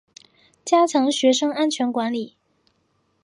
[0.65, 2.35] 加强学生安全管理